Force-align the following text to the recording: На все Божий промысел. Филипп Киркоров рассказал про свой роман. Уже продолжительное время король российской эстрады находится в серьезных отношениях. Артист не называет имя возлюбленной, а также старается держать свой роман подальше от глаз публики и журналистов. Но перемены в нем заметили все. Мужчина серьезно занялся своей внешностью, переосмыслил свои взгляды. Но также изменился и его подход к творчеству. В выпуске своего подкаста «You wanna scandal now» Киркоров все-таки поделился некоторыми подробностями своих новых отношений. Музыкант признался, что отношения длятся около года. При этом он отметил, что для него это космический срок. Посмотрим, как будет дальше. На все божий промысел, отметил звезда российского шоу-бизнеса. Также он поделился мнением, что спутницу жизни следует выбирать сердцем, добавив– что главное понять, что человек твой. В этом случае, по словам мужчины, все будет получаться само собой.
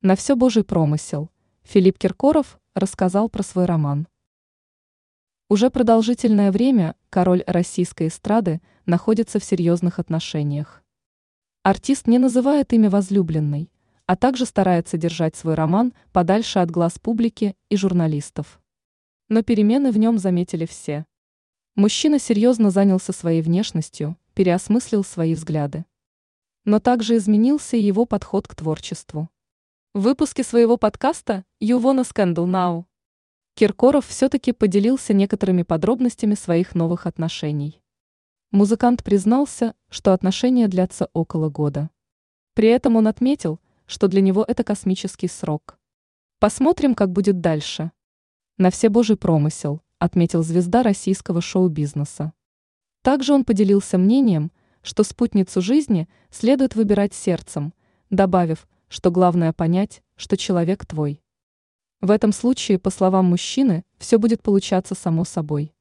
На 0.00 0.14
все 0.14 0.36
Божий 0.36 0.62
промысел. 0.62 1.28
Филипп 1.64 1.98
Киркоров 1.98 2.60
рассказал 2.74 3.28
про 3.28 3.42
свой 3.42 3.64
роман. 3.64 4.06
Уже 5.48 5.70
продолжительное 5.70 6.52
время 6.52 6.94
король 7.10 7.42
российской 7.48 8.06
эстрады 8.06 8.60
находится 8.86 9.40
в 9.40 9.44
серьезных 9.44 9.98
отношениях. 9.98 10.84
Артист 11.64 12.06
не 12.06 12.18
называет 12.18 12.72
имя 12.72 12.90
возлюбленной, 12.90 13.72
а 14.06 14.14
также 14.14 14.46
старается 14.46 14.98
держать 14.98 15.34
свой 15.34 15.54
роман 15.54 15.92
подальше 16.12 16.60
от 16.60 16.70
глаз 16.70 17.00
публики 17.00 17.56
и 17.68 17.76
журналистов. 17.76 18.60
Но 19.28 19.42
перемены 19.42 19.90
в 19.90 19.98
нем 19.98 20.18
заметили 20.18 20.64
все. 20.64 21.06
Мужчина 21.74 22.20
серьезно 22.20 22.70
занялся 22.70 23.12
своей 23.12 23.42
внешностью, 23.42 24.16
переосмыслил 24.34 25.02
свои 25.02 25.34
взгляды. 25.34 25.86
Но 26.64 26.78
также 26.78 27.16
изменился 27.16 27.76
и 27.76 27.82
его 27.82 28.06
подход 28.06 28.46
к 28.46 28.54
творчеству. 28.54 29.28
В 29.94 30.02
выпуске 30.02 30.44
своего 30.44 30.76
подкаста 30.76 31.46
«You 31.62 31.80
wanna 31.80 32.04
scandal 32.04 32.44
now» 32.44 32.84
Киркоров 33.54 34.06
все-таки 34.06 34.52
поделился 34.52 35.14
некоторыми 35.14 35.62
подробностями 35.62 36.34
своих 36.34 36.74
новых 36.74 37.06
отношений. 37.06 37.80
Музыкант 38.50 39.02
признался, 39.02 39.74
что 39.88 40.12
отношения 40.12 40.68
длятся 40.68 41.08
около 41.14 41.48
года. 41.48 41.88
При 42.52 42.68
этом 42.68 42.96
он 42.96 43.08
отметил, 43.08 43.60
что 43.86 44.08
для 44.08 44.20
него 44.20 44.44
это 44.46 44.62
космический 44.62 45.26
срок. 45.26 45.78
Посмотрим, 46.38 46.94
как 46.94 47.10
будет 47.10 47.40
дальше. 47.40 47.90
На 48.58 48.70
все 48.70 48.90
божий 48.90 49.16
промысел, 49.16 49.80
отметил 49.98 50.42
звезда 50.42 50.82
российского 50.82 51.40
шоу-бизнеса. 51.40 52.34
Также 53.00 53.32
он 53.32 53.42
поделился 53.42 53.96
мнением, 53.96 54.52
что 54.82 55.02
спутницу 55.02 55.62
жизни 55.62 56.10
следует 56.30 56.74
выбирать 56.74 57.14
сердцем, 57.14 57.72
добавив– 58.10 58.68
что 58.88 59.10
главное 59.10 59.52
понять, 59.52 60.02
что 60.16 60.36
человек 60.36 60.86
твой. 60.86 61.22
В 62.00 62.10
этом 62.10 62.32
случае, 62.32 62.78
по 62.78 62.90
словам 62.90 63.26
мужчины, 63.26 63.84
все 63.98 64.18
будет 64.18 64.42
получаться 64.42 64.94
само 64.94 65.24
собой. 65.24 65.74